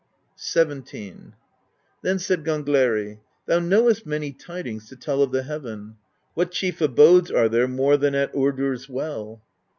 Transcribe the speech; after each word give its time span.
XVII. 0.43 1.33
Then 2.01 2.17
said 2.17 2.43
Gangleri: 2.43 3.19
"Thou 3.45 3.59
knowest 3.59 4.03
many 4.03 4.31
tidings 4.31 4.89
to 4.89 4.95
tell 4.95 5.21
of 5.21 5.31
the 5.31 5.43
heaven. 5.43 5.97
What 6.33 6.49
chief 6.49 6.81
abodes 6.81 7.29
are 7.29 7.47
there 7.47 7.67
more 7.67 7.97
than 7.97 8.15
at 8.15 8.33
Urdr's 8.33 8.89
Well?" 8.89 9.43